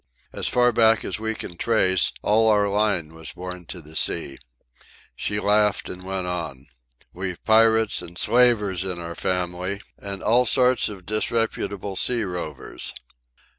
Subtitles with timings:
[0.33, 4.39] As far back as we can trace all our line was born to the sea."
[5.15, 6.65] She laughed and went on.
[7.13, 12.95] "We've pirates and slavers in our family, and all sorts of disreputable sea rovers.